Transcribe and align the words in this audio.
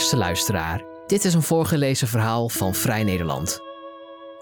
Beste 0.00 0.16
luisteraar, 0.16 0.84
dit 1.06 1.24
is 1.24 1.34
een 1.34 1.42
voorgelezen 1.42 2.08
verhaal 2.08 2.48
van 2.48 2.74
Vrij 2.74 3.04
Nederland. 3.04 3.60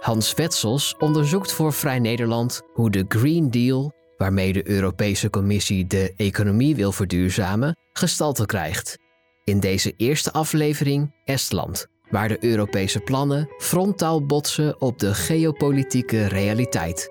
Hans 0.00 0.34
Wetsels 0.34 0.94
onderzoekt 0.98 1.52
voor 1.52 1.72
Vrij 1.72 1.98
Nederland 1.98 2.62
hoe 2.72 2.90
de 2.90 3.04
Green 3.08 3.50
Deal, 3.50 3.92
waarmee 4.16 4.52
de 4.52 4.68
Europese 4.68 5.30
Commissie 5.30 5.86
de 5.86 6.12
economie 6.16 6.76
wil 6.76 6.92
verduurzamen, 6.92 7.76
gestalte 7.92 8.46
krijgt. 8.46 8.98
In 9.44 9.60
deze 9.60 9.94
eerste 9.96 10.32
aflevering 10.32 11.14
Estland, 11.24 11.86
waar 12.10 12.28
de 12.28 12.44
Europese 12.44 13.00
plannen 13.00 13.48
frontaal 13.58 14.26
botsen 14.26 14.80
op 14.80 14.98
de 14.98 15.14
geopolitieke 15.14 16.26
realiteit. 16.26 17.08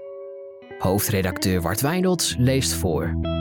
Hoofdredacteur 0.78 1.62
Wart 1.62 1.82
Wijnolds 1.82 2.36
leest 2.38 2.74
voor. 2.74 3.37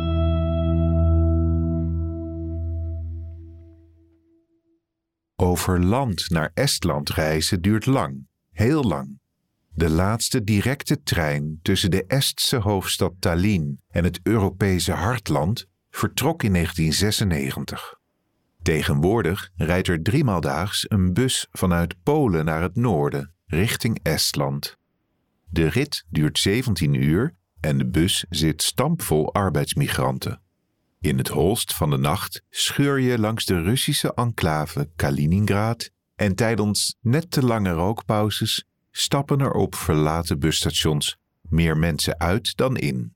Over 5.57 5.85
land 5.85 6.31
naar 6.31 6.51
Estland 6.55 7.11
reizen 7.11 7.63
duurt 7.63 7.87
lang, 7.87 8.27
heel 8.53 8.83
lang. 8.83 9.19
De 9.69 9.91
laatste 9.91 10.45
directe 10.45 11.03
trein 11.03 11.59
tussen 11.63 11.91
de 11.91 12.05
Estse 12.07 12.57
hoofdstad 12.57 13.15
Tallinn 13.19 13.81
en 13.89 14.05
het 14.05 14.21
Europese 14.23 14.93
hartland 14.93 15.67
vertrok 15.91 16.43
in 16.43 16.53
1996. 16.53 17.95
Tegenwoordig 18.63 19.51
rijdt 19.55 19.89
er 19.89 20.03
driemaal 20.03 20.41
daags 20.41 20.85
een 20.89 21.13
bus 21.13 21.47
vanuit 21.53 22.03
Polen 22.03 22.45
naar 22.45 22.63
het 22.63 22.77
noorden, 22.77 23.35
richting 23.47 24.01
Estland. 24.03 24.77
De 25.51 25.69
rit 25.69 26.05
duurt 26.09 26.39
17 26.39 26.95
uur 26.95 27.35
en 27.61 27.79
de 27.79 27.87
bus 27.87 28.25
zit 28.29 28.63
stampvol 28.63 29.35
arbeidsmigranten. 29.35 30.41
In 31.07 31.19
het 31.19 31.29
holst 31.29 31.75
van 31.75 31.91
de 31.91 31.97
nacht 31.97 32.43
scheur 32.51 33.01
je 33.01 33.19
langs 33.19 33.45
de 33.45 33.63
Russische 33.63 34.15
enclave 34.15 34.91
Kaliningrad 34.97 35.91
en 36.15 36.35
tijdens 36.35 36.97
net 37.01 37.31
te 37.31 37.45
lange 37.45 37.71
rookpauzes 37.71 38.65
stappen 38.91 39.41
er 39.41 39.51
op 39.51 39.75
verlaten 39.75 40.39
busstations 40.39 41.17
meer 41.43 41.77
mensen 41.77 42.19
uit 42.21 42.57
dan 42.57 42.77
in. 42.77 43.15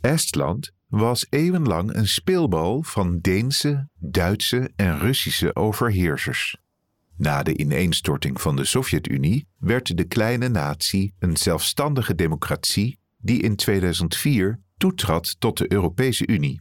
Estland 0.00 0.70
was 0.86 1.26
eeuwenlang 1.30 1.94
een 1.94 2.08
speelbal 2.08 2.82
van 2.82 3.18
Deense, 3.18 3.88
Duitse 3.98 4.70
en 4.76 4.98
Russische 4.98 5.56
overheersers. 5.56 6.56
Na 7.16 7.42
de 7.42 7.56
ineenstorting 7.56 8.40
van 8.40 8.56
de 8.56 8.64
Sovjet-Unie 8.64 9.46
werd 9.58 9.96
de 9.96 10.04
kleine 10.04 10.48
natie 10.48 11.14
een 11.18 11.36
zelfstandige 11.36 12.14
democratie 12.14 12.98
die 13.18 13.40
in 13.40 13.56
2004 13.56 14.62
toetrad 14.76 15.36
tot 15.38 15.58
de 15.58 15.72
Europese 15.72 16.26
Unie. 16.26 16.60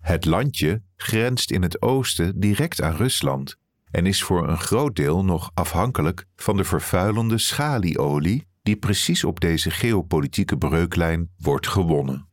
Het 0.00 0.24
landje 0.24 0.82
grenst 0.96 1.50
in 1.50 1.62
het 1.62 1.82
oosten 1.82 2.40
direct 2.40 2.82
aan 2.82 2.96
Rusland 2.96 3.56
en 3.90 4.06
is 4.06 4.22
voor 4.22 4.48
een 4.48 4.60
groot 4.60 4.96
deel 4.96 5.24
nog 5.24 5.50
afhankelijk 5.54 6.26
van 6.36 6.56
de 6.56 6.64
vervuilende 6.64 7.38
schalieolie 7.38 8.46
die 8.62 8.76
precies 8.76 9.24
op 9.24 9.40
deze 9.40 9.70
geopolitieke 9.70 10.58
breuklijn 10.58 11.30
wordt 11.38 11.68
gewonnen. 11.68 12.28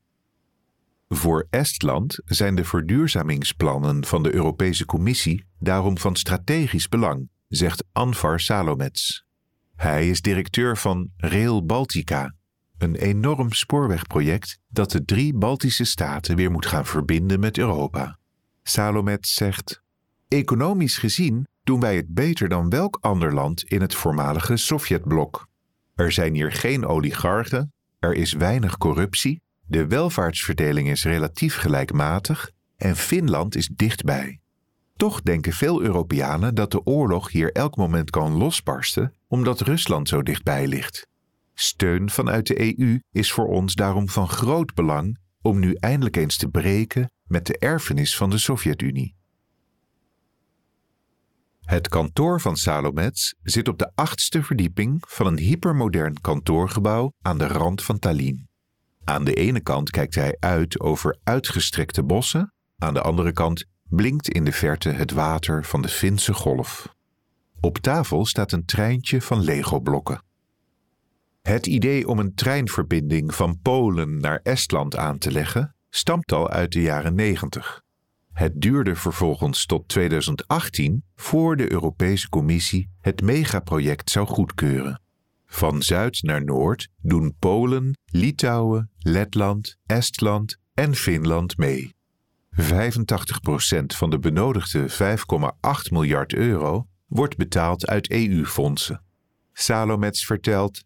Voor 1.07 1.47
Estland 1.49 2.19
zijn 2.25 2.55
de 2.55 2.63
verduurzamingsplannen 2.63 4.05
van 4.05 4.23
de 4.23 4.33
Europese 4.33 4.85
Commissie 4.85 5.45
daarom 5.59 5.97
van 5.97 6.15
strategisch 6.15 6.87
belang, 6.87 7.29
zegt 7.47 7.83
Anvar 7.91 8.39
Salomets. 8.39 9.25
Hij 9.75 10.09
is 10.09 10.21
directeur 10.21 10.77
van 10.77 11.09
Rail 11.17 11.65
Baltica, 11.65 12.33
een 12.79 12.95
enorm 12.95 13.51
spoorwegproject 13.51 14.59
dat 14.67 14.91
de 14.91 15.05
drie 15.05 15.33
Baltische 15.33 15.83
staten 15.83 16.35
weer 16.35 16.51
moet 16.51 16.65
gaan 16.65 16.85
verbinden 16.85 17.39
met 17.39 17.57
Europa. 17.57 18.17
Salomets 18.63 19.33
zegt: 19.33 19.81
Economisch 20.27 20.97
gezien 20.97 21.47
doen 21.63 21.79
wij 21.79 21.95
het 21.95 22.13
beter 22.13 22.49
dan 22.49 22.69
welk 22.69 22.97
ander 23.01 23.33
land 23.33 23.63
in 23.63 23.81
het 23.81 23.95
voormalige 23.95 24.57
Sovjetblok. 24.57 25.47
Er 25.95 26.11
zijn 26.11 26.33
hier 26.33 26.51
geen 26.51 26.85
oligarchen, 26.85 27.73
er 27.99 28.13
is 28.13 28.33
weinig 28.33 28.77
corruptie, 28.77 29.41
de 29.65 29.87
welvaartsverdeling 29.87 30.89
is 30.89 31.03
relatief 31.03 31.55
gelijkmatig 31.55 32.51
en 32.77 32.95
Finland 32.95 33.55
is 33.55 33.67
dichtbij. 33.67 34.39
Toch 34.95 35.21
denken 35.21 35.53
veel 35.53 35.81
Europeanen 35.81 36.55
dat 36.55 36.71
de 36.71 36.85
oorlog 36.85 37.31
hier 37.31 37.51
elk 37.51 37.75
moment 37.75 38.09
kan 38.09 38.31
losbarsten 38.31 39.13
omdat 39.27 39.61
Rusland 39.61 40.07
zo 40.07 40.23
dichtbij 40.23 40.67
ligt. 40.67 41.07
Steun 41.61 42.09
vanuit 42.09 42.47
de 42.47 42.79
EU 42.79 42.99
is 43.11 43.31
voor 43.31 43.47
ons 43.47 43.73
daarom 43.73 44.09
van 44.09 44.27
groot 44.27 44.73
belang 44.73 45.19
om 45.41 45.59
nu 45.59 45.73
eindelijk 45.73 46.15
eens 46.15 46.37
te 46.37 46.47
breken 46.47 47.11
met 47.23 47.45
de 47.45 47.57
erfenis 47.57 48.17
van 48.17 48.29
de 48.29 48.37
Sovjet-Unie. 48.37 49.15
Het 51.61 51.87
kantoor 51.87 52.41
van 52.41 52.57
Salomets 52.57 53.35
zit 53.43 53.67
op 53.67 53.77
de 53.77 53.91
achtste 53.95 54.43
verdieping 54.43 55.03
van 55.07 55.27
een 55.27 55.37
hypermodern 55.37 56.21
kantoorgebouw 56.21 57.13
aan 57.21 57.37
de 57.37 57.47
rand 57.47 57.83
van 57.83 57.99
Tallinn. 57.99 58.49
Aan 59.03 59.23
de 59.23 59.33
ene 59.33 59.59
kant 59.61 59.89
kijkt 59.89 60.15
hij 60.15 60.35
uit 60.39 60.79
over 60.79 61.19
uitgestrekte 61.23 62.03
bossen, 62.03 62.53
aan 62.77 62.93
de 62.93 63.01
andere 63.01 63.31
kant 63.31 63.65
blinkt 63.83 64.29
in 64.29 64.43
de 64.43 64.51
verte 64.51 64.89
het 64.89 65.11
water 65.11 65.65
van 65.65 65.81
de 65.81 65.89
Finse 65.89 66.33
golf. 66.33 66.95
Op 67.59 67.77
tafel 67.77 68.25
staat 68.25 68.51
een 68.51 68.65
treintje 68.65 69.21
van 69.21 69.41
Lego-blokken. 69.41 70.27
Het 71.41 71.67
idee 71.67 72.07
om 72.07 72.19
een 72.19 72.33
treinverbinding 72.33 73.35
van 73.35 73.59
Polen 73.61 74.19
naar 74.19 74.39
Estland 74.43 74.95
aan 74.95 75.17
te 75.17 75.31
leggen 75.31 75.75
stamt 75.89 76.31
al 76.31 76.49
uit 76.49 76.71
de 76.71 76.81
jaren 76.81 77.15
90. 77.15 77.81
Het 78.33 78.61
duurde 78.61 78.95
vervolgens 78.95 79.65
tot 79.65 79.87
2018 79.87 81.03
voor 81.15 81.57
de 81.57 81.71
Europese 81.71 82.29
Commissie 82.29 82.89
het 83.01 83.21
megaproject 83.21 84.09
zou 84.09 84.27
goedkeuren. 84.27 85.01
Van 85.45 85.81
zuid 85.81 86.21
naar 86.23 86.43
noord 86.43 86.89
doen 87.01 87.35
Polen, 87.39 87.97
Litouwen, 88.05 88.91
Letland, 88.97 89.77
Estland 89.85 90.57
en 90.73 90.95
Finland 90.95 91.57
mee. 91.57 91.95
85% 92.51 92.63
van 93.85 94.09
de 94.09 94.19
benodigde 94.19 94.89
5,8 94.89 95.91
miljard 95.91 96.33
euro 96.33 96.87
wordt 97.07 97.37
betaald 97.37 97.87
uit 97.87 98.09
EU-fondsen. 98.09 99.03
Salomets 99.53 100.25
vertelt: 100.25 100.83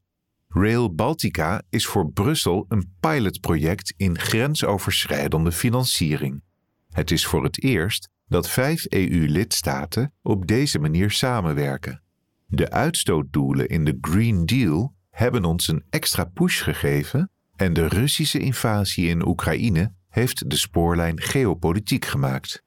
Rail 0.55 0.93
Baltica 0.93 1.61
is 1.69 1.85
voor 1.85 2.11
Brussel 2.11 2.65
een 2.67 2.93
pilotproject 2.99 3.93
in 3.97 4.19
grensoverschrijdende 4.19 5.51
financiering. 5.51 6.43
Het 6.89 7.11
is 7.11 7.25
voor 7.25 7.43
het 7.43 7.63
eerst 7.63 8.09
dat 8.27 8.49
vijf 8.49 8.85
EU-lidstaten 8.89 10.13
op 10.21 10.47
deze 10.47 10.79
manier 10.79 11.11
samenwerken. 11.11 12.03
De 12.45 12.69
uitstootdoelen 12.69 13.67
in 13.67 13.85
de 13.85 13.97
Green 14.01 14.45
Deal 14.45 14.95
hebben 15.09 15.45
ons 15.45 15.67
een 15.67 15.83
extra 15.89 16.23
push 16.23 16.63
gegeven 16.63 17.31
en 17.55 17.73
de 17.73 17.87
Russische 17.87 18.39
invasie 18.39 19.07
in 19.07 19.27
Oekraïne 19.27 19.93
heeft 20.09 20.49
de 20.49 20.57
spoorlijn 20.57 21.21
geopolitiek 21.21 22.05
gemaakt. 22.05 22.63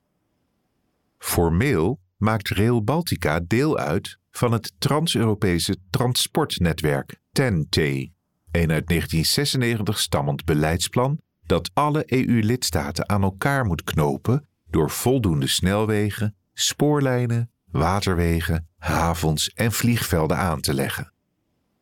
Formeel 1.18 2.00
maakt 2.16 2.48
Rail 2.48 2.84
Baltica 2.84 3.40
deel 3.46 3.78
uit 3.78 4.18
van 4.30 4.52
het 4.52 4.72
Trans-Europese 4.78 5.76
Transportnetwerk 5.90 7.20
TEN-T, 7.32 7.76
een 7.76 8.70
uit 8.70 8.86
1996 8.88 9.98
stammend 9.98 10.44
beleidsplan 10.44 11.20
dat 11.46 11.70
alle 11.74 12.02
EU-lidstaten 12.06 13.08
aan 13.08 13.22
elkaar 13.22 13.64
moet 13.64 13.84
knopen 13.84 14.48
door 14.70 14.90
voldoende 14.90 15.46
snelwegen, 15.46 16.36
spoorlijnen, 16.52 17.50
waterwegen, 17.70 18.68
havens 18.78 19.48
en 19.48 19.72
vliegvelden 19.72 20.36
aan 20.36 20.60
te 20.60 20.74
leggen. 20.74 21.12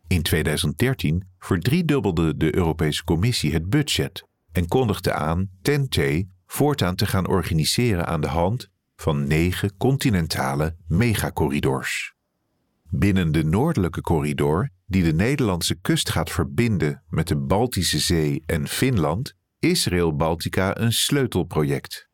In 0.07 0.21
2013 0.21 1.27
verdriedubbelde 1.39 2.37
de 2.37 2.55
Europese 2.55 3.03
Commissie 3.03 3.53
het 3.53 3.69
budget 3.69 4.25
en 4.51 4.67
kondigde 4.67 5.13
aan 5.13 5.49
TEN-T 5.61 5.99
voortaan 6.45 6.95
te 6.95 7.05
gaan 7.05 7.27
organiseren 7.27 8.05
aan 8.05 8.21
de 8.21 8.27
hand 8.27 8.69
van 8.95 9.27
negen 9.27 9.77
continentale 9.77 10.75
megacorridors. 10.87 12.13
Binnen 12.89 13.31
de 13.31 13.43
noordelijke 13.43 14.01
corridor, 14.01 14.69
die 14.85 15.03
de 15.03 15.13
Nederlandse 15.13 15.75
kust 15.75 16.09
gaat 16.09 16.31
verbinden 16.31 17.03
met 17.09 17.27
de 17.27 17.37
Baltische 17.37 17.99
Zee 17.99 18.43
en 18.45 18.67
Finland, 18.67 19.35
is 19.59 19.87
Rail 19.87 20.15
Baltica 20.15 20.77
een 20.77 20.93
sleutelproject. 20.93 22.09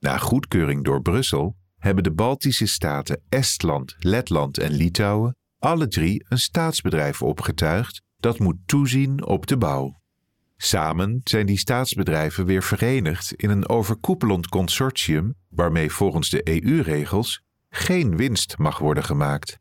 Na 0.00 0.18
goedkeuring 0.18 0.84
door 0.84 1.02
Brussel 1.02 1.56
hebben 1.78 2.04
de 2.04 2.12
Baltische 2.12 2.66
staten 2.66 3.22
Estland, 3.28 3.96
Letland 3.98 4.58
en 4.58 4.72
Litouwen 4.72 5.36
alle 5.58 5.88
drie 5.88 6.24
een 6.28 6.38
staatsbedrijf 6.38 7.22
opgetuigd 7.22 8.02
dat 8.16 8.38
moet 8.38 8.56
toezien 8.66 9.26
op 9.26 9.46
de 9.46 9.56
bouw. 9.56 10.00
Samen 10.56 11.20
zijn 11.24 11.46
die 11.46 11.58
staatsbedrijven 11.58 12.46
weer 12.46 12.62
verenigd 12.62 13.32
in 13.32 13.50
een 13.50 13.68
overkoepelend 13.68 14.48
consortium 14.48 15.34
waarmee 15.48 15.90
volgens 15.90 16.30
de 16.30 16.62
EU-regels 16.64 17.42
geen 17.70 18.16
winst 18.16 18.58
mag 18.58 18.78
worden 18.78 19.04
gemaakt. 19.04 19.58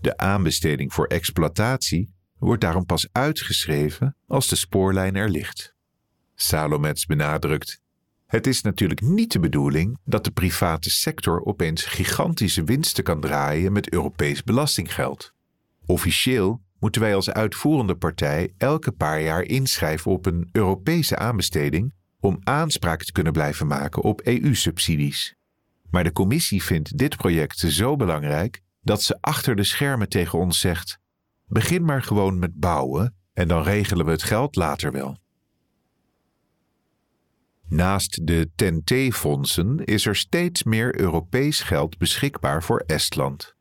De 0.00 0.16
aanbesteding 0.16 0.92
voor 0.92 1.06
exploitatie 1.06 2.14
wordt 2.38 2.60
daarom 2.60 2.86
pas 2.86 3.08
uitgeschreven 3.12 4.16
als 4.26 4.48
de 4.48 4.56
spoorlijn 4.56 5.16
er 5.16 5.28
ligt. 5.28 5.74
Salomets 6.34 7.06
benadrukt: 7.06 7.80
Het 8.26 8.46
is 8.46 8.62
natuurlijk 8.62 9.00
niet 9.00 9.32
de 9.32 9.40
bedoeling 9.40 9.98
dat 10.04 10.24
de 10.24 10.30
private 10.30 10.90
sector 10.90 11.44
opeens 11.44 11.84
gigantische 11.84 12.64
winsten 12.64 13.04
kan 13.04 13.20
draaien 13.20 13.72
met 13.72 13.92
Europees 13.92 14.42
belastinggeld. 14.42 15.32
Officieel 15.86 16.62
moeten 16.86 17.04
wij 17.04 17.14
als 17.14 17.30
uitvoerende 17.30 17.96
partij 17.96 18.52
elke 18.58 18.92
paar 18.92 19.20
jaar 19.20 19.42
inschrijven 19.42 20.10
op 20.10 20.26
een 20.26 20.48
Europese 20.52 21.16
aanbesteding 21.16 21.94
om 22.20 22.38
aanspraak 22.42 23.02
te 23.02 23.12
kunnen 23.12 23.32
blijven 23.32 23.66
maken 23.66 24.02
op 24.02 24.20
EU-subsidies. 24.20 25.34
Maar 25.90 26.04
de 26.04 26.12
commissie 26.12 26.62
vindt 26.62 26.98
dit 26.98 27.16
project 27.16 27.58
zo 27.58 27.96
belangrijk 27.96 28.62
dat 28.82 29.02
ze 29.02 29.18
achter 29.20 29.56
de 29.56 29.64
schermen 29.64 30.08
tegen 30.08 30.38
ons 30.38 30.60
zegt: 30.60 30.98
begin 31.46 31.84
maar 31.84 32.02
gewoon 32.02 32.38
met 32.38 32.54
bouwen 32.54 33.14
en 33.32 33.48
dan 33.48 33.62
regelen 33.62 34.04
we 34.04 34.10
het 34.10 34.22
geld 34.22 34.56
later 34.56 34.92
wel. 34.92 35.18
Naast 37.68 38.26
de 38.26 38.50
TEN-T-fondsen 38.54 39.84
is 39.84 40.06
er 40.06 40.16
steeds 40.16 40.62
meer 40.62 41.00
Europees 41.00 41.60
geld 41.60 41.98
beschikbaar 41.98 42.62
voor 42.62 42.82
Estland. 42.86 43.55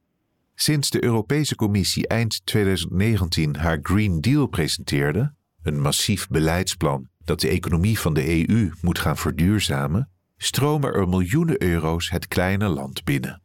Sinds 0.56 0.90
de 0.90 1.04
Europese 1.04 1.56
Commissie 1.56 2.08
eind 2.08 2.46
2019 2.46 3.56
haar 3.56 3.80
Green 3.82 4.22
Deal 4.22 4.48
presenteerde, 4.48 5.34
een 5.64 5.82
massief 5.82 6.28
beleidsplan 6.28 7.10
dat 7.24 7.40
de 7.40 7.50
economie 7.50 8.00
van 8.00 8.14
de 8.14 8.50
EU 8.50 8.72
moet 8.82 9.00
gaan 9.00 9.18
verduurzamen, 9.18 10.10
stromen 10.38 10.94
er 10.94 11.08
miljoenen 11.08 11.64
euro's 11.64 12.10
het 12.10 12.28
kleine 12.28 12.68
land 12.68 13.04
binnen. 13.04 13.42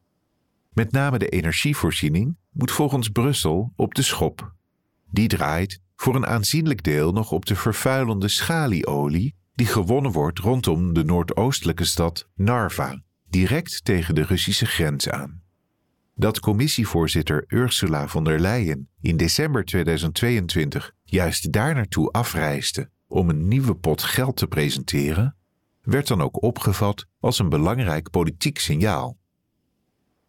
Met 0.73 0.93
name 0.93 1.19
de 1.19 1.29
energievoorziening 1.29 2.37
moet 2.51 2.71
volgens 2.71 3.09
Brussel 3.09 3.73
op 3.77 3.95
de 3.95 4.03
schop. 4.03 4.55
Die 5.11 5.29
draait 5.29 5.81
voor 5.97 6.15
een 6.15 6.27
aanzienlijk 6.27 6.83
deel 6.83 7.13
nog 7.13 7.33
op 7.33 7.47
de 7.47 7.57
vervuilende 7.57 8.29
schalieolie 8.29 9.35
die 9.55 9.67
gewonnen 9.67 10.13
wordt 10.13 10.39
rondom 10.39 10.93
de 10.93 11.05
noordoostelijke 11.05 11.85
stad 11.85 12.29
Narva, 12.35 13.03
direct 13.29 13.85
tegen 13.85 14.15
de 14.15 14.23
Russische 14.23 14.67
grens 14.67 15.09
aan. 15.09 15.43
Dat 16.21 16.41
commissievoorzitter 16.41 17.45
Ursula 17.49 18.09
von 18.09 18.25
der 18.25 18.41
Leyen 18.41 18.89
in 19.01 19.17
december 19.17 19.65
2022 19.65 20.93
juist 21.05 21.53
daar 21.53 21.75
naartoe 21.75 22.11
afreisde 22.11 22.91
om 23.09 23.29
een 23.29 23.49
nieuwe 23.49 23.75
pot 23.75 24.03
geld 24.03 24.37
te 24.37 24.47
presenteren, 24.47 25.37
werd 25.83 26.07
dan 26.07 26.21
ook 26.21 26.43
opgevat 26.43 27.07
als 27.21 27.39
een 27.39 27.49
belangrijk 27.49 28.11
politiek 28.11 28.59
signaal. 28.59 29.19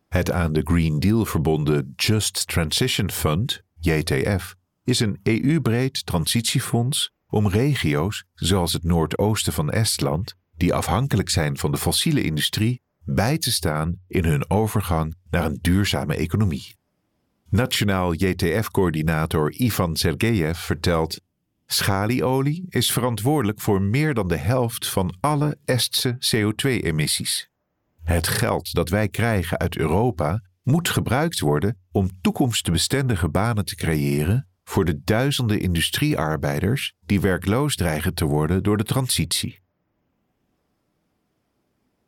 Het 0.10 0.32
aan 0.32 0.54
de 0.54 0.62
Green 0.64 1.00
Deal 1.00 1.26
verbonden 1.26 1.94
Just 1.96 2.48
Transition 2.48 3.12
Fund, 3.12 3.62
JTF, 3.80 4.56
is 4.84 5.00
een 5.00 5.20
EU-breed 5.24 6.06
transitiefonds 6.06 7.14
om 7.28 7.48
regio's 7.48 8.26
zoals 8.34 8.74
het 8.74 8.84
noordoosten 8.84 9.54
van 9.54 9.70
Estland, 9.70 10.36
die 10.56 10.74
afhankelijk 10.74 11.30
zijn 11.30 11.58
van 11.58 11.72
de 11.72 11.78
fossiele 11.78 12.22
industrie, 12.24 12.82
bij 13.06 13.38
te 13.38 13.52
staan 13.52 13.96
in 14.08 14.26
hun 14.26 14.50
overgang 14.50 15.16
naar 15.30 15.46
een 15.46 15.60
duurzame 15.62 16.16
economie. 16.16 16.76
Nationaal 17.50 18.14
JTF-coördinator 18.14 19.52
Ivan 19.52 19.96
Sergeyev 19.96 20.58
vertelt: 20.58 21.22
Schalieolie 21.66 22.66
is 22.70 22.92
verantwoordelijk 22.92 23.60
voor 23.60 23.82
meer 23.82 24.14
dan 24.14 24.28
de 24.28 24.38
helft 24.38 24.88
van 24.88 25.18
alle 25.20 25.58
Estse 25.66 26.18
CO2-emissies. 26.20 27.50
Het 28.04 28.28
geld 28.28 28.74
dat 28.74 28.90
wij 28.90 29.10
krijgen 29.10 29.60
uit 29.60 29.78
Europa 29.78 30.42
moet 30.64 30.90
gebruikt 30.90 31.40
worden 31.40 31.78
om 31.92 32.22
toekomstbestendige 32.22 33.30
banen 33.30 33.66
te 33.66 33.76
creëren 33.76 34.48
voor 34.64 34.86
de 34.86 35.02
duizenden 35.04 35.60
industriearbeiders 35.60 36.94
die 37.06 37.22
werkloos 37.22 37.76
dreigen 37.76 38.14
te 38.14 38.26
worden 38.26 38.64
door 38.64 38.78
de 38.78 38.84
transitie. 38.84 39.60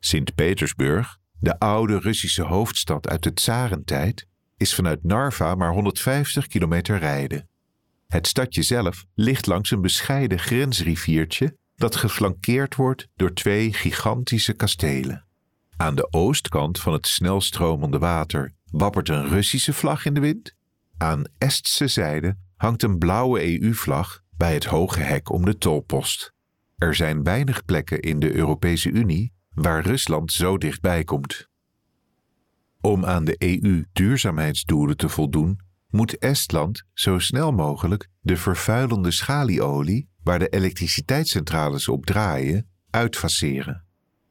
Sint-Petersburg, 0.04 1.18
de 1.38 1.58
oude 1.58 1.98
Russische 1.98 2.42
hoofdstad 2.42 3.08
uit 3.08 3.22
de 3.22 3.32
tsarentijd, 3.32 4.26
is 4.56 4.74
vanuit 4.74 5.04
Narva 5.04 5.54
maar 5.54 5.72
150 5.72 6.46
kilometer 6.46 6.98
rijden. 6.98 7.48
Het 8.06 8.26
stadje 8.26 8.62
zelf 8.62 9.04
ligt 9.14 9.46
langs 9.46 9.70
een 9.70 9.80
bescheiden 9.80 10.38
grensriviertje 10.38 11.56
dat 11.76 11.96
geflankeerd 11.96 12.74
wordt 12.74 13.08
door 13.16 13.32
twee 13.32 13.72
gigantische 13.72 14.52
kastelen. 14.52 15.24
Aan 15.76 15.94
de 15.94 16.12
oostkant 16.12 16.80
van 16.80 16.92
het 16.92 17.06
snelstromende 17.06 17.98
water 17.98 18.52
wappert 18.70 19.08
een 19.08 19.28
Russische 19.28 19.72
vlag 19.72 20.04
in 20.04 20.14
de 20.14 20.20
wind. 20.20 20.54
Aan 20.96 21.24
Estse 21.38 21.88
zijde 21.88 22.36
hangt 22.56 22.82
een 22.82 22.98
blauwe 22.98 23.60
EU-vlag 23.60 24.22
bij 24.36 24.54
het 24.54 24.64
hoge 24.64 25.00
hek 25.00 25.30
om 25.30 25.44
de 25.44 25.58
tolpost. 25.58 26.32
Er 26.76 26.94
zijn 26.94 27.22
weinig 27.22 27.64
plekken 27.64 28.00
in 28.00 28.18
de 28.18 28.34
Europese 28.34 28.90
Unie 28.90 29.33
waar 29.54 29.82
Rusland 29.82 30.32
zo 30.32 30.58
dichtbij 30.58 31.04
komt. 31.04 31.48
Om 32.80 33.04
aan 33.04 33.24
de 33.24 33.34
EU-duurzaamheidsdoelen 33.38 34.96
te 34.96 35.08
voldoen, 35.08 35.60
moet 35.88 36.18
Estland 36.18 36.84
zo 36.92 37.18
snel 37.18 37.52
mogelijk 37.52 38.08
de 38.20 38.36
vervuilende 38.36 39.10
schalieolie, 39.10 40.08
waar 40.22 40.38
de 40.38 40.48
elektriciteitscentrales 40.48 41.88
op 41.88 42.06
draaien, 42.06 42.68
uitfaceren. 42.90 43.84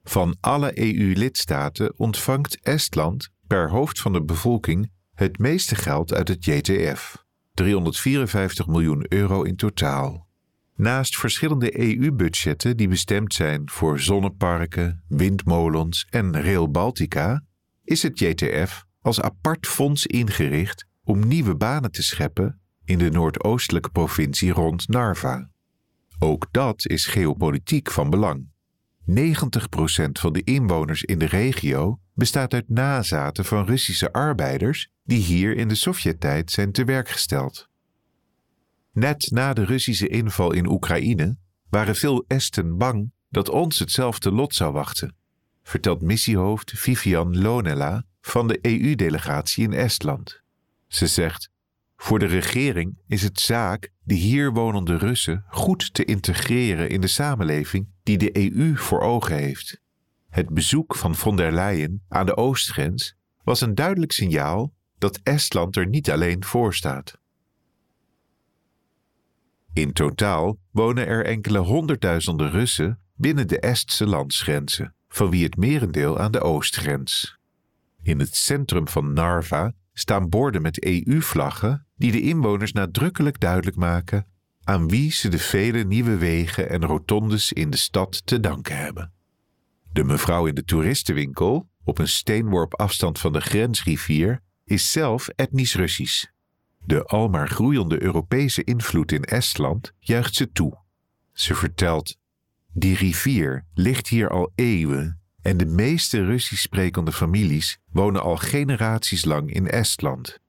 Van 0.04 0.38
alle 0.40 0.80
EU-lidstaten 0.80 1.94
ontvangt 2.00 2.60
Estland 2.62 3.30
per 3.48 3.70
hoofd 3.70 4.00
van 4.00 4.14
de 4.14 4.24
bevolking 4.24 4.92
het 5.14 5.38
meeste 5.38 5.76
geld 5.76 6.14
uit 6.14 6.28
het 6.28 6.46
JTF, 6.46 7.26
354 7.54 8.68
miljoen 8.68 9.06
euro 9.08 9.42
in 9.42 9.56
totaal. 9.56 10.28
Naast 10.76 11.18
verschillende 11.18 11.80
EU-budgetten 11.80 12.78
die 12.78 12.88
bestemd 12.88 13.34
zijn 13.34 13.70
voor 13.70 14.00
zonneparken, 14.00 15.04
windmolens 15.08 16.08
en 16.10 16.42
Rail 16.42 16.72
Baltica, 16.72 17.44
is 17.84 18.04
het 18.04 18.20
JTF 18.20 18.86
als 19.02 19.22
apart 19.22 19.68
fonds 19.68 20.06
ingericht 20.06 20.86
om 21.04 21.28
nieuwe 21.28 21.56
banen 21.56 21.92
te 21.92 22.04
scheppen 22.04 22.62
in 22.86 22.98
de 22.98 23.10
noordoostelijke 23.10 23.90
provincie 23.90 24.52
rond 24.52 24.88
Narva. 24.88 25.50
Ook 26.20 26.48
dat 26.52 26.86
is 26.86 27.06
geopolitiek 27.06 27.92
van 27.92 28.10
belang. 28.10 28.52
90% 29.10 29.14
van 30.12 30.34
de 30.34 30.44
inwoners 30.44 31.04
in 31.04 31.20
de 31.20 31.26
regio 31.26 32.00
bestaat 32.14 32.54
uit 32.54 32.70
nazaten 32.70 33.46
van 33.46 33.66
Russische 33.66 34.14
arbeiders 34.14 34.90
die 35.04 35.20
hier 35.20 35.56
in 35.56 35.68
de 35.68 35.76
Sovjettijd 35.76 36.52
zijn 36.52 36.72
te 36.72 36.84
werk 36.84 37.10
gesteld. 37.10 37.72
Net 38.94 39.32
na 39.32 39.54
de 39.54 39.66
Russische 39.66 40.08
inval 40.08 40.52
in 40.52 40.70
Oekraïne 40.70 41.38
waren 41.70 41.96
veel 41.96 42.26
Esten 42.28 42.78
bang 42.78 43.12
dat 43.30 43.50
ons 43.50 43.80
hetzelfde 43.80 44.32
lot 44.32 44.56
zou 44.56 44.74
wachten, 44.74 45.16
vertelt 45.64 46.02
missiehoofd 46.02 46.72
Vivian 46.76 47.42
Lonella 47.42 48.06
van 48.22 48.48
de 48.48 48.60
EU-delegatie 48.62 49.64
in 49.64 49.74
Estland. 49.74 50.42
Ze 50.88 51.08
zegt: 51.08 51.50
Voor 51.96 52.20
de 52.20 52.26
regering 52.26 52.98
is 53.08 53.22
het 53.22 53.40
zaak 53.40 53.92
de 54.04 54.14
hier 54.14 54.52
wonende 54.52 54.98
Russen 54.98 55.46
goed 55.48 55.94
te 55.94 56.06
integreren 56.06 56.90
in 56.90 57.02
de 57.02 57.08
samenleving 57.08 57.88
die 58.04 58.18
de 58.18 58.58
EU 58.58 58.76
voor 58.76 59.02
ogen 59.02 59.36
heeft. 59.36 59.82
Het 60.30 60.50
bezoek 60.50 60.96
van 60.96 61.16
von 61.16 61.36
der 61.36 61.52
Leyen 61.52 62.04
aan 62.08 62.26
de 62.26 62.38
oostgrens 62.38 63.16
was 63.44 63.62
een 63.62 63.76
duidelijk 63.76 64.12
signaal 64.12 64.74
dat 64.98 65.20
Estland 65.24 65.76
er 65.76 65.88
niet 65.88 66.12
alleen 66.12 66.44
voor 66.44 66.74
staat. 66.74 67.22
In 69.74 69.94
totaal 69.94 70.58
wonen 70.72 71.08
er 71.08 71.26
enkele 71.26 71.60
honderdduizenden 71.60 72.52
Russen 72.52 73.00
binnen 73.16 73.48
de 73.48 73.60
Estse 73.60 74.08
landsgrenzen, 74.08 74.96
van 75.08 75.30
wie 75.30 75.44
het 75.44 75.58
merendeel 75.58 76.20
aan 76.20 76.32
de 76.32 76.42
oostgrens. 76.42 77.38
In 78.02 78.20
het 78.20 78.36
centrum 78.36 78.88
van 78.88 79.14
Narva 79.14 79.74
staan 79.94 80.30
borden 80.30 80.62
met 80.62 80.86
EU-vlaggen 80.86 81.88
die 81.96 82.12
de 82.12 82.22
inwoners 82.22 82.72
nadrukkelijk 82.72 83.40
duidelijk 83.40 83.76
maken 83.76 84.28
aan 84.64 84.88
wie 84.88 85.12
ze 85.12 85.30
de 85.30 85.40
vele 85.40 85.84
nieuwe 85.84 86.18
wegen 86.18 86.70
en 86.70 86.86
rotondes 86.86 87.54
in 87.54 87.70
de 87.70 87.78
stad 87.78 88.26
te 88.26 88.40
danken 88.40 88.78
hebben. 88.78 89.14
De 89.92 90.04
mevrouw 90.04 90.46
in 90.46 90.56
de 90.56 90.64
toeristenwinkel, 90.64 91.70
op 91.84 91.98
een 91.98 92.08
steenworp 92.08 92.76
afstand 92.76 93.20
van 93.20 93.34
de 93.34 93.42
grensrivier, 93.42 94.42
is 94.64 94.92
zelf 94.92 95.28
etnisch 95.28 95.76
Russisch. 95.76 96.33
De 96.86 97.06
almaar 97.06 97.48
groeiende 97.48 98.04
Europese 98.04 98.64
invloed 98.64 99.12
in 99.12 99.24
Estland 99.24 99.94
juicht 100.00 100.36
ze 100.36 100.52
toe. 100.52 100.78
Ze 101.32 101.56
vertelt: 101.56 102.18
Die 102.74 102.96
rivier 102.96 103.66
ligt 103.74 104.08
hier 104.08 104.30
al 104.30 104.52
eeuwen 104.56 105.22
en 105.42 105.58
de 105.58 105.66
meeste 105.66 106.26
Russisch 106.26 106.62
sprekende 106.62 107.12
families 107.12 107.80
wonen 107.92 108.22
al 108.22 108.38
generaties 108.38 109.26
lang 109.26 109.54
in 109.54 109.70
Estland. 109.70 110.40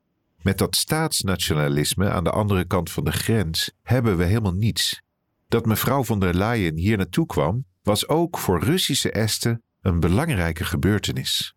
Met 0.42 0.58
dat 0.58 0.76
staatsnationalisme 0.76 2.10
aan 2.10 2.24
de 2.24 2.30
andere 2.30 2.64
kant 2.64 2.90
van 2.90 3.04
de 3.04 3.12
grens 3.12 3.70
hebben 3.82 4.16
we 4.16 4.24
helemaal 4.24 4.54
niets. 4.54 5.02
Dat 5.48 5.66
mevrouw 5.66 6.04
von 6.04 6.20
der 6.20 6.34
Leyen 6.34 6.76
hier 6.76 6.96
naartoe 6.96 7.26
kwam, 7.26 7.64
was 7.82 8.08
ook 8.08 8.38
voor 8.38 8.62
Russische 8.62 9.10
Esten 9.10 9.62
een 9.80 10.00
belangrijke 10.00 10.64
gebeurtenis. 10.64 11.54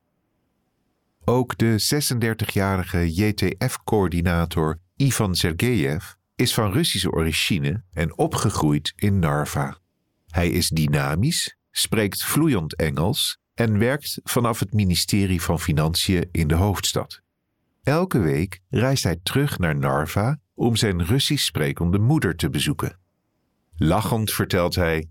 Ook 1.29 1.57
de 1.57 2.03
36-jarige 2.05 3.13
JTF-coördinator 3.13 4.79
Ivan 4.95 5.35
Sergeyev 5.35 6.05
is 6.35 6.53
van 6.53 6.71
Russische 6.71 7.11
origine 7.11 7.83
en 7.93 8.17
opgegroeid 8.17 8.93
in 8.95 9.19
Narva. 9.19 9.77
Hij 10.27 10.49
is 10.49 10.69
dynamisch, 10.69 11.55
spreekt 11.71 12.23
vloeiend 12.23 12.75
Engels 12.75 13.39
en 13.53 13.77
werkt 13.77 14.19
vanaf 14.23 14.59
het 14.59 14.73
ministerie 14.73 15.41
van 15.41 15.59
Financiën 15.59 16.29
in 16.31 16.47
de 16.47 16.55
hoofdstad. 16.55 17.21
Elke 17.83 18.19
week 18.19 18.61
reist 18.69 19.03
hij 19.03 19.19
terug 19.23 19.57
naar 19.59 19.75
Narva 19.75 20.39
om 20.53 20.75
zijn 20.75 21.05
Russisch 21.05 21.45
sprekende 21.45 21.99
moeder 21.99 22.35
te 22.35 22.49
bezoeken. 22.49 22.99
Lachend 23.75 24.31
vertelt 24.31 24.75
hij: 24.75 25.09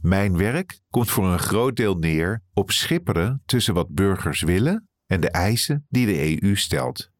Mijn 0.00 0.36
werk 0.36 0.80
komt 0.90 1.10
voor 1.10 1.32
een 1.32 1.38
groot 1.38 1.76
deel 1.76 1.96
neer 1.96 2.42
op 2.52 2.70
schipperen 2.70 3.42
tussen 3.46 3.74
wat 3.74 3.94
burgers 3.94 4.40
willen 4.40 4.86
en 5.12 5.20
de 5.20 5.30
eisen 5.30 5.86
die 5.88 6.06
de 6.06 6.42
EU 6.42 6.56
stelt. 6.56 7.10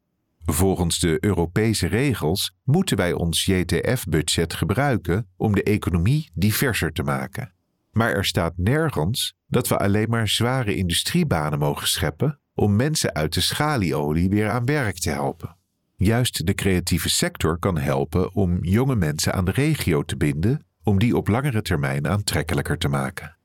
Volgens 0.44 0.98
de 0.98 1.16
Europese 1.20 1.86
regels 1.86 2.56
moeten 2.64 2.96
wij 2.96 3.12
ons 3.12 3.44
JTF-budget 3.44 4.54
gebruiken 4.54 5.28
om 5.36 5.54
de 5.54 5.62
economie 5.62 6.30
diverser 6.34 6.92
te 6.92 7.02
maken. 7.02 7.52
Maar 7.90 8.12
er 8.12 8.24
staat 8.24 8.52
nergens 8.56 9.36
dat 9.46 9.68
we 9.68 9.78
alleen 9.78 10.08
maar 10.10 10.28
zware 10.28 10.76
industriebanen 10.76 11.58
mogen 11.58 11.88
scheppen 11.88 12.40
om 12.54 12.76
mensen 12.76 13.14
uit 13.14 13.34
de 13.34 13.40
schalieolie 13.40 14.28
weer 14.28 14.50
aan 14.50 14.64
werk 14.64 14.98
te 14.98 15.10
helpen. 15.10 15.56
Juist 15.96 16.46
de 16.46 16.54
creatieve 16.54 17.08
sector 17.08 17.58
kan 17.58 17.78
helpen 17.78 18.34
om 18.34 18.64
jonge 18.64 18.96
mensen 18.96 19.32
aan 19.32 19.44
de 19.44 19.50
regio 19.50 20.02
te 20.02 20.16
binden, 20.16 20.66
om 20.82 20.98
die 20.98 21.16
op 21.16 21.28
langere 21.28 21.62
termijn 21.62 22.08
aantrekkelijker 22.08 22.78
te 22.78 22.88
maken. 22.88 23.36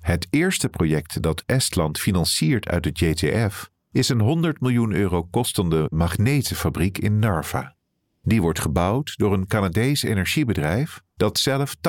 Het 0.00 0.26
eerste 0.30 0.68
project 0.68 1.22
dat 1.22 1.42
Estland 1.46 1.98
financiert 1.98 2.68
uit 2.68 2.84
het 2.84 2.98
JTF 2.98 3.70
is 3.92 4.08
een 4.08 4.20
100 4.20 4.60
miljoen 4.60 4.92
euro 4.92 5.22
kostende 5.22 5.86
magnetenfabriek 5.90 6.98
in 6.98 7.18
Narva. 7.18 7.74
Die 8.22 8.40
wordt 8.40 8.60
gebouwd 8.60 9.12
door 9.16 9.32
een 9.32 9.46
Canadees 9.46 10.02
energiebedrijf 10.02 11.00
dat 11.16 11.38
zelf 11.38 11.76
80% 11.76 11.80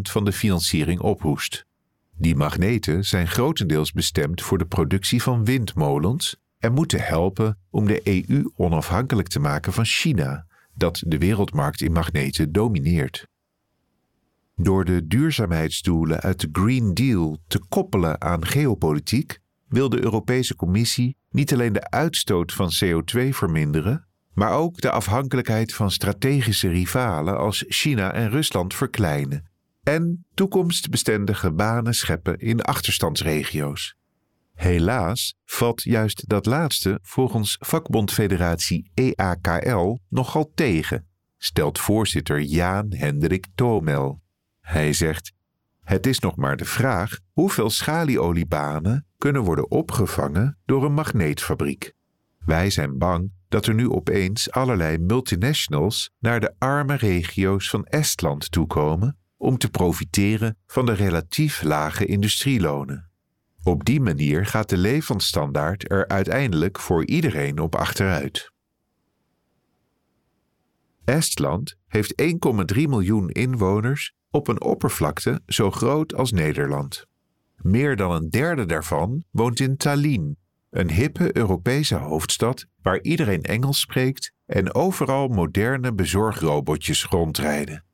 van 0.00 0.24
de 0.24 0.32
financiering 0.32 1.00
ophoest. 1.00 1.66
Die 2.16 2.36
magneten 2.36 3.04
zijn 3.04 3.28
grotendeels 3.28 3.92
bestemd 3.92 4.42
voor 4.42 4.58
de 4.58 4.66
productie 4.66 5.22
van 5.22 5.44
windmolens 5.44 6.36
en 6.58 6.72
moeten 6.72 7.00
helpen 7.00 7.58
om 7.70 7.86
de 7.86 8.00
EU 8.04 8.50
onafhankelijk 8.56 9.28
te 9.28 9.40
maken 9.40 9.72
van 9.72 9.84
China, 9.84 10.46
dat 10.74 11.02
de 11.06 11.18
wereldmarkt 11.18 11.80
in 11.80 11.92
magneten 11.92 12.52
domineert. 12.52 13.27
Door 14.60 14.84
de 14.84 15.06
duurzaamheidsdoelen 15.06 16.20
uit 16.20 16.40
de 16.40 16.48
Green 16.52 16.94
Deal 16.94 17.38
te 17.46 17.60
koppelen 17.68 18.20
aan 18.20 18.46
geopolitiek, 18.46 19.38
wil 19.68 19.88
de 19.88 20.02
Europese 20.02 20.54
Commissie 20.54 21.16
niet 21.30 21.52
alleen 21.52 21.72
de 21.72 21.90
uitstoot 21.90 22.52
van 22.52 22.70
CO2 22.84 23.28
verminderen, 23.28 24.06
maar 24.34 24.52
ook 24.52 24.80
de 24.80 24.90
afhankelijkheid 24.90 25.74
van 25.74 25.90
strategische 25.90 26.68
rivalen 26.68 27.38
als 27.38 27.64
China 27.68 28.12
en 28.12 28.30
Rusland 28.30 28.74
verkleinen 28.74 29.48
en 29.82 30.26
toekomstbestendige 30.34 31.52
banen 31.52 31.94
scheppen 31.94 32.38
in 32.38 32.62
achterstandsregio's. 32.62 33.96
Helaas 34.54 35.34
valt 35.44 35.82
juist 35.82 36.28
dat 36.28 36.46
laatste 36.46 36.98
volgens 37.02 37.56
vakbondfederatie 37.60 38.90
EAKL 38.94 39.98
nogal 40.08 40.50
tegen, 40.54 41.06
stelt 41.36 41.78
voorzitter 41.78 42.40
Jaan 42.40 42.92
Hendrik 42.92 43.46
Tomel. 43.54 44.20
Hij 44.68 44.92
zegt: 44.92 45.32
Het 45.84 46.06
is 46.06 46.18
nog 46.18 46.36
maar 46.36 46.56
de 46.56 46.64
vraag 46.64 47.18
hoeveel 47.32 47.70
schalieoliebanen 47.70 49.06
kunnen 49.18 49.42
worden 49.42 49.70
opgevangen 49.70 50.58
door 50.64 50.84
een 50.84 50.92
magneetfabriek. 50.92 51.92
Wij 52.38 52.70
zijn 52.70 52.98
bang 52.98 53.32
dat 53.48 53.66
er 53.66 53.74
nu 53.74 53.90
opeens 53.90 54.50
allerlei 54.50 54.98
multinationals 54.98 56.10
naar 56.18 56.40
de 56.40 56.54
arme 56.58 56.94
regio's 56.94 57.70
van 57.70 57.84
Estland 57.84 58.50
toekomen 58.50 59.18
om 59.36 59.58
te 59.58 59.70
profiteren 59.70 60.56
van 60.66 60.86
de 60.86 60.92
relatief 60.92 61.62
lage 61.62 62.06
industrielonen. 62.06 63.10
Op 63.62 63.84
die 63.84 64.00
manier 64.00 64.46
gaat 64.46 64.68
de 64.68 64.78
levensstandaard 64.78 65.90
er 65.90 66.08
uiteindelijk 66.08 66.78
voor 66.78 67.06
iedereen 67.06 67.58
op 67.58 67.74
achteruit. 67.74 68.52
Estland 71.04 71.76
heeft 71.86 72.22
1,3 72.74 72.82
miljoen 72.82 73.30
inwoners 73.30 74.16
op 74.30 74.48
een 74.48 74.62
oppervlakte 74.62 75.42
zo 75.46 75.70
groot 75.70 76.14
als 76.14 76.32
Nederland. 76.32 77.06
Meer 77.56 77.96
dan 77.96 78.12
een 78.12 78.30
derde 78.30 78.66
daarvan 78.66 79.24
woont 79.30 79.60
in 79.60 79.76
Tallinn, 79.76 80.36
een 80.70 80.90
hippe 80.90 81.36
Europese 81.36 81.94
hoofdstad 81.94 82.66
waar 82.82 83.02
iedereen 83.02 83.42
Engels 83.42 83.80
spreekt 83.80 84.32
en 84.46 84.74
overal 84.74 85.28
moderne 85.28 85.94
bezorgrobotjes 85.94 87.04
rondrijden. 87.04 87.84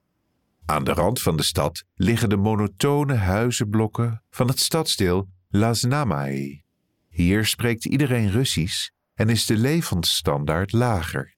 Aan 0.66 0.84
de 0.84 0.92
rand 0.92 1.22
van 1.22 1.36
de 1.36 1.42
stad 1.42 1.84
liggen 1.94 2.28
de 2.28 2.36
monotone 2.36 3.14
huizenblokken 3.14 4.22
van 4.30 4.48
het 4.48 4.60
stadsdeel 4.60 5.28
Laznamai. 5.48 6.62
Hier 7.08 7.46
spreekt 7.46 7.84
iedereen 7.84 8.30
Russisch 8.30 8.88
en 9.14 9.28
is 9.28 9.46
de 9.46 9.56
levensstandaard 9.56 10.72
lager. 10.72 11.33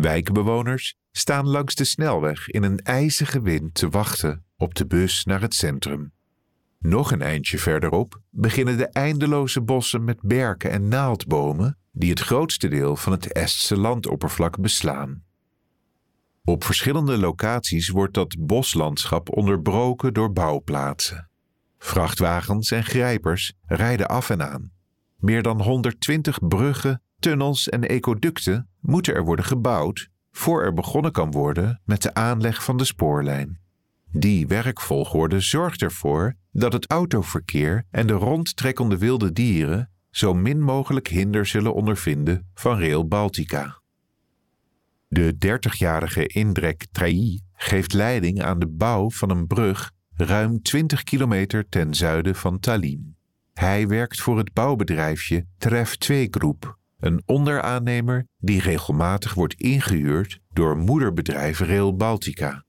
Wijkbewoners 0.00 0.94
staan 1.12 1.46
langs 1.46 1.74
de 1.74 1.84
snelweg 1.84 2.48
in 2.48 2.62
een 2.62 2.78
ijzige 2.78 3.40
wind 3.40 3.74
te 3.74 3.88
wachten 3.88 4.44
op 4.56 4.74
de 4.74 4.86
bus 4.86 5.24
naar 5.24 5.40
het 5.40 5.54
centrum. 5.54 6.12
Nog 6.78 7.12
een 7.12 7.22
eindje 7.22 7.58
verderop 7.58 8.20
beginnen 8.30 8.76
de 8.76 8.88
eindeloze 8.88 9.60
bossen 9.60 10.04
met 10.04 10.18
berken 10.22 10.70
en 10.70 10.88
naaldbomen 10.88 11.78
die 11.92 12.10
het 12.10 12.20
grootste 12.20 12.68
deel 12.68 12.96
van 12.96 13.12
het 13.12 13.32
Estse 13.32 13.76
landoppervlak 13.76 14.60
beslaan. 14.60 15.24
Op 16.44 16.64
verschillende 16.64 17.18
locaties 17.18 17.88
wordt 17.88 18.14
dat 18.14 18.36
boslandschap 18.38 19.36
onderbroken 19.36 20.14
door 20.14 20.32
bouwplaatsen. 20.32 21.30
Vrachtwagens 21.78 22.70
en 22.70 22.84
grijpers 22.84 23.52
rijden 23.66 24.08
af 24.08 24.30
en 24.30 24.50
aan. 24.50 24.72
Meer 25.16 25.42
dan 25.42 25.62
120 25.62 26.48
bruggen, 26.48 27.02
tunnels 27.18 27.68
en 27.68 27.82
ecoducten 27.82 28.68
moeten 28.80 29.14
er 29.14 29.24
worden 29.24 29.44
gebouwd 29.44 30.08
voor 30.30 30.62
er 30.64 30.72
begonnen 30.72 31.12
kan 31.12 31.30
worden 31.30 31.80
met 31.84 32.02
de 32.02 32.14
aanleg 32.14 32.64
van 32.64 32.76
de 32.76 32.84
spoorlijn. 32.84 33.58
Die 34.10 34.46
werkvolgorde 34.46 35.40
zorgt 35.40 35.82
ervoor 35.82 36.36
dat 36.52 36.72
het 36.72 36.90
autoverkeer 36.90 37.84
en 37.90 38.06
de 38.06 38.12
rondtrekkende 38.12 38.98
wilde 38.98 39.32
dieren 39.32 39.90
zo 40.10 40.34
min 40.34 40.62
mogelijk 40.62 41.08
hinder 41.08 41.46
zullen 41.46 41.74
ondervinden 41.74 42.50
van 42.54 42.78
Rail 42.78 43.08
Baltica. 43.08 43.80
De 45.08 45.34
30-jarige 45.46 46.26
Indrek 46.26 46.86
Trailly 46.92 47.40
geeft 47.52 47.92
leiding 47.92 48.42
aan 48.42 48.58
de 48.58 48.68
bouw 48.68 49.10
van 49.10 49.30
een 49.30 49.46
brug 49.46 49.92
ruim 50.14 50.62
20 50.62 51.02
kilometer 51.02 51.68
ten 51.68 51.94
zuiden 51.94 52.34
van 52.34 52.58
Tallinn. 52.58 53.16
Hij 53.54 53.88
werkt 53.88 54.20
voor 54.20 54.38
het 54.38 54.52
bouwbedrijfje 54.52 55.46
Tref 55.58 55.96
2 55.96 56.28
Groep, 56.30 56.78
een 56.98 57.22
onderaannemer 57.26 58.26
die 58.38 58.60
regelmatig 58.60 59.34
wordt 59.34 59.54
ingehuurd 59.54 60.40
door 60.52 60.76
moederbedrijf 60.76 61.58
Rail 61.58 61.96
Baltica. 61.96 62.64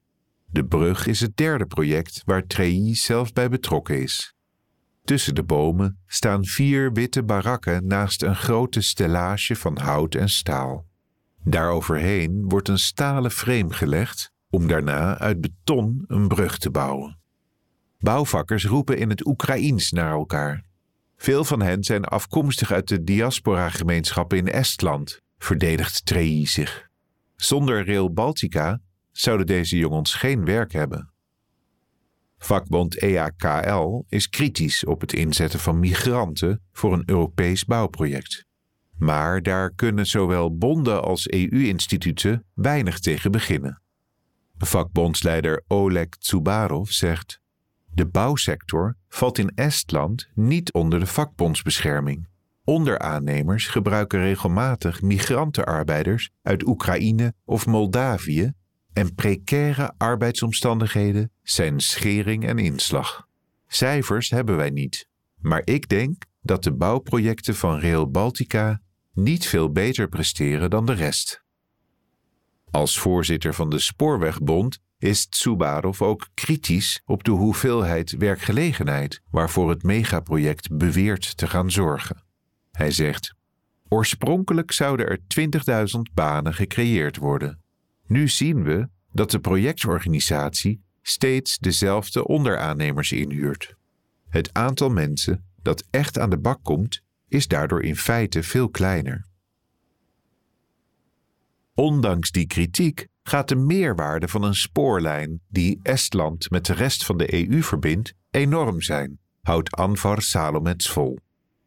De 0.45 0.65
brug 0.65 1.07
is 1.07 1.19
het 1.19 1.37
derde 1.37 1.65
project 1.65 2.21
waar 2.25 2.47
Trailly 2.47 2.95
zelf 2.95 3.33
bij 3.33 3.49
betrokken 3.49 4.01
is. 4.01 4.35
Tussen 5.03 5.35
de 5.35 5.43
bomen 5.43 5.99
staan 6.05 6.45
vier 6.45 6.93
witte 6.93 7.23
barakken 7.23 7.87
naast 7.87 8.23
een 8.23 8.35
grote 8.35 8.81
stellage 8.81 9.55
van 9.55 9.77
hout 9.77 10.15
en 10.15 10.29
staal. 10.29 10.85
Daaroverheen 11.43 12.45
wordt 12.47 12.67
een 12.67 12.79
stalen 12.79 13.31
frame 13.31 13.73
gelegd 13.73 14.31
om 14.49 14.67
daarna 14.67 15.17
uit 15.17 15.41
beton 15.41 16.03
een 16.07 16.27
brug 16.27 16.57
te 16.57 16.69
bouwen. 16.69 17.19
Bouwvakkers 17.99 18.65
roepen 18.65 18.97
in 18.97 19.09
het 19.09 19.25
Oekraïens 19.25 19.91
naar 19.91 20.11
elkaar. 20.11 20.63
Veel 21.17 21.43
van 21.43 21.61
hen 21.61 21.83
zijn 21.83 22.03
afkomstig 22.03 22.71
uit 22.71 22.87
de 22.87 23.03
diaspora-gemeenschappen 23.03 24.37
in 24.37 24.47
Estland, 24.47 25.21
verdedigt 25.37 26.05
Trei 26.05 26.47
zich. 26.47 26.87
Zonder 27.35 27.85
Rail 27.85 28.13
Baltica 28.13 28.81
zouden 29.11 29.45
deze 29.45 29.77
jongens 29.77 30.13
geen 30.13 30.45
werk 30.45 30.71
hebben. 30.71 31.11
Vakbond 32.37 32.97
EAKL 33.01 34.03
is 34.09 34.29
kritisch 34.29 34.85
op 34.85 35.01
het 35.01 35.13
inzetten 35.13 35.59
van 35.59 35.79
migranten 35.79 36.61
voor 36.71 36.93
een 36.93 37.03
Europees 37.05 37.65
bouwproject. 37.65 38.45
Maar 38.97 39.41
daar 39.41 39.73
kunnen 39.75 40.05
zowel 40.05 40.57
bonden 40.57 41.03
als 41.03 41.29
EU-instituten 41.29 42.45
weinig 42.53 42.99
tegen 42.99 43.31
beginnen. 43.31 43.81
Vakbondsleider 44.57 45.63
Oleg 45.67 46.09
Tsubarov 46.09 46.89
zegt: 46.89 47.41
De 47.97 48.07
bouwsector 48.07 48.95
valt 49.09 49.37
in 49.37 49.51
Estland 49.55 50.29
niet 50.33 50.73
onder 50.73 50.99
de 50.99 51.05
vakbondsbescherming. 51.05 52.27
Onderaannemers 52.63 53.67
gebruiken 53.67 54.19
regelmatig 54.19 55.01
migrantenarbeiders 55.01 56.29
uit 56.41 56.67
Oekraïne 56.67 57.33
of 57.45 57.65
Moldavië 57.65 58.53
en 58.93 59.15
precaire 59.15 59.93
arbeidsomstandigheden 59.97 61.31
zijn 61.43 61.79
schering 61.79 62.47
en 62.47 62.57
inslag. 62.57 63.27
Cijfers 63.67 64.29
hebben 64.29 64.55
wij 64.55 64.69
niet, 64.69 65.07
maar 65.35 65.61
ik 65.63 65.89
denk 65.89 66.23
dat 66.41 66.63
de 66.63 66.73
bouwprojecten 66.73 67.55
van 67.55 67.79
Rail 67.79 68.11
Baltica 68.11 68.81
niet 69.13 69.47
veel 69.47 69.71
beter 69.71 70.09
presteren 70.09 70.69
dan 70.69 70.85
de 70.85 70.93
rest. 70.93 71.43
Als 72.71 72.99
voorzitter 72.99 73.53
van 73.53 73.69
de 73.69 73.79
Spoorwegbond 73.79 74.79
is 74.99 75.25
Tsubarov 75.25 76.01
ook 76.01 76.27
kritisch 76.33 77.01
op 77.05 77.23
de 77.23 77.31
hoeveelheid 77.31 78.11
werkgelegenheid 78.11 79.21
waarvoor 79.31 79.69
het 79.69 79.83
megaproject 79.83 80.77
beweert 80.77 81.37
te 81.37 81.47
gaan 81.47 81.71
zorgen. 81.71 82.23
Hij 82.71 82.91
zegt: 82.91 83.33
Oorspronkelijk 83.87 84.71
zouden 84.71 85.07
er 85.07 85.19
20.000 85.97 86.13
banen 86.13 86.53
gecreëerd 86.53 87.17
worden. 87.17 87.61
Nu 88.05 88.27
zien 88.27 88.63
we 88.63 88.89
dat 89.11 89.31
de 89.31 89.39
projectorganisatie 89.39 90.81
steeds 91.01 91.57
dezelfde 91.57 92.27
onderaannemers 92.27 93.11
inhuurt. 93.11 93.75
Het 94.29 94.53
aantal 94.53 94.89
mensen 94.89 95.45
dat 95.61 95.87
echt 95.89 96.19
aan 96.19 96.29
de 96.29 96.37
bak 96.39 96.59
komt, 96.63 97.01
is 97.27 97.47
daardoor 97.47 97.83
in 97.83 97.95
feite 97.95 98.43
veel 98.43 98.69
kleiner. 98.69 99.25
Ondanks 101.73 102.31
die 102.31 102.47
kritiek 102.47 103.07
gaat 103.27 103.47
de 103.47 103.55
meerwaarde 103.55 104.27
van 104.27 104.43
een 104.43 104.55
spoorlijn 104.55 105.41
die 105.47 105.79
Estland 105.83 106.49
met 106.49 106.65
de 106.65 106.73
rest 106.73 107.05
van 107.05 107.17
de 107.17 107.49
EU 107.49 107.61
verbindt 107.61 108.13
enorm 108.31 108.81
zijn, 108.81 109.19
houdt 109.41 109.71
Anvar 109.71 110.21
Salomets 110.21 110.89
vol. 110.89 111.17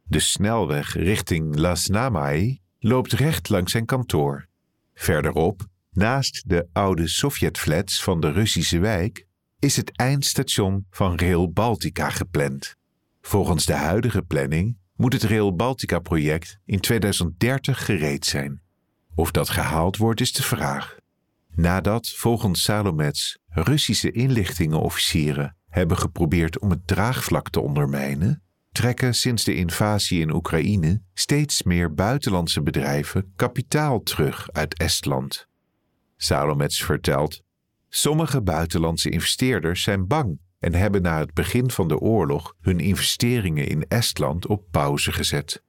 De 0.03 0.19
snelweg 0.19 0.93
richting 0.93 1.55
Lasnamai 1.55 2.59
loopt 2.79 3.13
recht 3.13 3.49
langs 3.49 3.71
zijn 3.71 3.85
kantoor. 3.85 4.47
Verderop, 4.93 5.67
naast 5.91 6.49
de 6.49 6.67
oude 6.73 7.07
Sovjetflats 7.07 8.03
van 8.03 8.19
de 8.19 8.31
Russische 8.31 8.79
wijk, 8.79 9.25
is 9.59 9.75
het 9.75 9.97
eindstation 9.97 10.85
van 10.89 11.15
Rail 11.15 11.51
Baltica 11.51 12.09
gepland. 12.09 12.75
Volgens 13.21 13.65
de 13.65 13.73
huidige 13.73 14.21
planning 14.21 14.77
moet 14.95 15.13
het 15.13 15.23
Rail 15.23 15.55
Baltica-project 15.55 16.59
in 16.65 16.79
2030 16.79 17.85
gereed 17.85 18.25
zijn. 18.25 18.61
Of 19.15 19.31
dat 19.31 19.49
gehaald 19.49 19.97
wordt 19.97 20.21
is 20.21 20.33
de 20.33 20.43
vraag. 20.43 21.00
Nadat 21.55 22.09
volgens 22.09 22.63
Salomets 22.63 23.39
Russische 23.47 24.11
inlichtingenofficieren 24.11 25.55
hebben 25.69 25.97
geprobeerd 25.97 26.59
om 26.59 26.69
het 26.69 26.87
draagvlak 26.87 27.49
te 27.49 27.59
ondermijnen, 27.59 28.43
trekken 28.71 29.13
sinds 29.13 29.43
de 29.43 29.55
invasie 29.55 30.19
in 30.19 30.33
Oekraïne 30.33 31.01
steeds 31.13 31.63
meer 31.63 31.93
buitenlandse 31.93 32.61
bedrijven 32.61 33.33
kapitaal 33.35 34.03
terug 34.03 34.51
uit 34.51 34.77
Estland. 34.77 35.47
Salomets 36.17 36.83
vertelt: 36.83 37.41
Sommige 37.89 38.41
buitenlandse 38.41 39.09
investeerders 39.09 39.83
zijn 39.83 40.07
bang 40.07 40.39
en 40.59 40.73
hebben 40.73 41.01
na 41.01 41.19
het 41.19 41.33
begin 41.33 41.71
van 41.71 41.87
de 41.87 41.99
oorlog 41.99 42.55
hun 42.61 42.79
investeringen 42.79 43.67
in 43.67 43.87
Estland 43.87 44.47
op 44.47 44.63
pauze 44.71 45.11
gezet. 45.11 45.63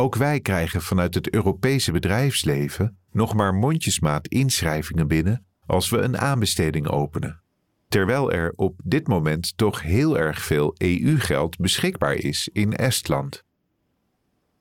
Ook 0.00 0.16
wij 0.16 0.40
krijgen 0.40 0.82
vanuit 0.82 1.14
het 1.14 1.30
Europese 1.30 1.92
bedrijfsleven 1.92 2.98
nog 3.12 3.34
maar 3.34 3.54
mondjesmaat 3.54 4.26
inschrijvingen 4.26 5.08
binnen 5.08 5.46
als 5.66 5.88
we 5.88 5.98
een 5.98 6.18
aanbesteding 6.18 6.88
openen. 6.88 7.42
Terwijl 7.88 8.32
er 8.32 8.52
op 8.56 8.80
dit 8.84 9.08
moment 9.08 9.56
toch 9.56 9.82
heel 9.82 10.18
erg 10.18 10.42
veel 10.42 10.74
EU-geld 10.76 11.56
beschikbaar 11.56 12.14
is 12.14 12.48
in 12.52 12.76
Estland. 12.76 13.44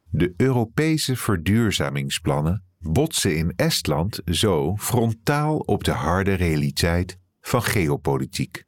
De 0.09 0.33
Europese 0.37 1.15
verduurzamingsplannen 1.15 2.63
botsen 2.79 3.37
in 3.37 3.53
Estland 3.55 4.21
zo 4.25 4.75
frontaal 4.77 5.57
op 5.57 5.83
de 5.83 5.91
harde 5.91 6.33
realiteit 6.33 7.19
van 7.41 7.61
geopolitiek. 7.61 8.63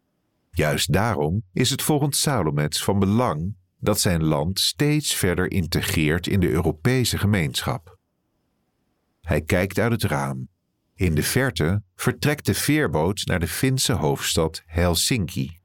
Juist 0.52 0.94
daarom 0.94 1.44
is 1.54 1.70
het 1.70 1.82
volgens 1.82 2.22
Salomets 2.22 2.84
van 2.84 3.00
belang 3.00 3.56
dat 3.82 4.00
zijn 4.00 4.24
land 4.24 4.60
steeds 4.60 5.16
verder 5.16 5.52
integreert 5.52 6.28
in 6.28 6.40
de 6.40 6.50
Europese 6.50 7.18
gemeenschap. 7.18 7.98
Hij 9.22 9.42
kijkt 9.42 9.80
uit 9.80 9.92
het 9.92 10.04
raam. 10.04 10.50
In 10.96 11.16
de 11.16 11.24
verte 11.24 11.84
vertrekt 11.96 12.46
de 12.46 12.54
veerboot 12.54 13.26
naar 13.26 13.40
de 13.40 13.48
Finse 13.48 13.94
hoofdstad 13.94 14.64
Helsinki. 14.66 15.60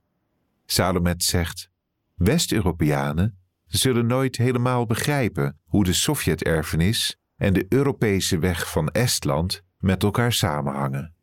Salomet 0.66 1.24
zegt: 1.24 1.70
West-Europeanen 2.14 3.38
zullen 3.66 4.06
nooit 4.06 4.36
helemaal 4.36 4.86
begrijpen 4.86 5.58
hoe 5.64 5.84
de 5.84 5.92
Sovjet-erfenis 5.92 7.16
en 7.36 7.52
de 7.52 7.66
Europese 7.68 8.38
weg 8.38 8.70
van 8.70 8.88
Estland 8.88 9.62
met 9.78 10.02
elkaar 10.02 10.32
samenhangen. 10.32 11.14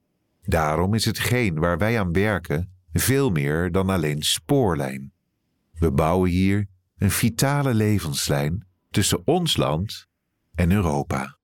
Daarom 0.42 0.94
is 0.94 1.06
hetgeen 1.06 1.60
waar 1.60 1.78
wij 1.78 2.00
aan 2.00 2.12
werken 2.12 2.72
veel 2.94 3.30
meer 3.30 3.72
dan 3.72 3.90
alleen 3.90 4.22
spoorlijn. 4.22 5.12
We 5.74 5.92
bouwen 5.92 6.30
hier 6.30 6.68
een 7.04 7.12
vitale 7.12 7.74
levenslijn 7.74 8.68
tussen 8.92 9.22
ons 9.26 9.58
land 9.58 10.08
en 10.56 10.72
Europa. 10.72 11.38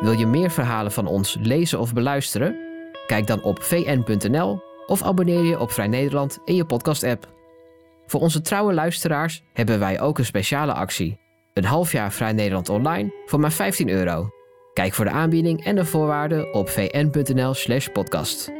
Wil 0.00 0.12
je 0.12 0.26
meer 0.26 0.50
verhalen 0.50 0.92
van 0.92 1.06
ons 1.06 1.36
lezen 1.40 1.78
of 1.78 1.92
beluisteren? 1.92 2.56
Kijk 3.06 3.26
dan 3.26 3.42
op 3.42 3.62
vn.nl 3.62 4.62
of 4.86 5.02
abonneer 5.02 5.42
je 5.42 5.58
op 5.58 5.70
Vrij 5.70 5.88
Nederland 5.88 6.38
in 6.44 6.54
je 6.54 6.64
podcast-app. 6.64 7.34
Voor 8.06 8.20
onze 8.20 8.40
trouwe 8.40 8.72
luisteraars 8.72 9.42
hebben 9.52 9.78
wij 9.78 10.00
ook 10.00 10.18
een 10.18 10.24
speciale 10.24 10.72
actie. 10.72 11.18
Een 11.54 11.64
half 11.64 11.92
jaar 11.92 12.12
Vrij 12.12 12.32
Nederland 12.32 12.68
online 12.68 13.22
voor 13.26 13.40
maar 13.40 13.52
15 13.52 13.88
euro. 13.88 14.28
Kijk 14.72 14.92
voor 14.92 15.04
de 15.04 15.10
aanbieding 15.10 15.64
en 15.64 15.74
de 15.74 15.84
voorwaarden 15.84 16.54
op 16.54 16.68
vn.nl/podcast. 16.68 18.59